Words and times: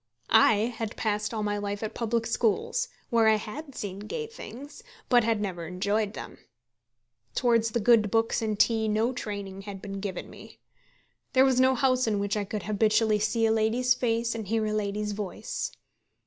I 0.31 0.73
had 0.77 0.95
passed 0.95 1.31
all 1.31 1.43
my 1.43 1.59
life 1.59 1.83
at 1.83 1.93
public 1.93 2.25
schools, 2.25 2.87
where 3.11 3.27
I 3.27 3.35
had 3.35 3.75
seen 3.75 3.99
gay 3.99 4.25
things, 4.25 4.81
but 5.09 5.23
had 5.23 5.39
never 5.39 5.67
enjoyed 5.67 6.15
them. 6.15 6.39
Towards 7.35 7.69
the 7.69 7.79
good 7.79 8.09
books 8.09 8.41
and 8.41 8.59
tea 8.59 8.87
no 8.87 9.13
training 9.13 9.61
had 9.61 9.79
been 9.79 9.99
given 9.99 10.27
me. 10.27 10.57
There 11.33 11.45
was 11.45 11.59
no 11.59 11.75
house 11.75 12.07
in 12.07 12.17
which 12.17 12.35
I 12.35 12.45
could 12.45 12.63
habitually 12.63 13.19
see 13.19 13.45
a 13.45 13.51
lady's 13.51 13.93
face 13.93 14.33
and 14.33 14.47
hear 14.47 14.65
a 14.65 14.73
lady's 14.73 15.11
voice. 15.11 15.71